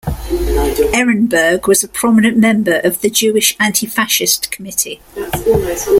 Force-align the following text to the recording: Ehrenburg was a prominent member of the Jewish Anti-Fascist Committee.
Ehrenburg 0.95 1.67
was 1.67 1.83
a 1.83 1.87
prominent 1.87 2.35
member 2.35 2.79
of 2.79 3.01
the 3.01 3.09
Jewish 3.11 3.55
Anti-Fascist 3.59 4.49
Committee. 4.49 4.99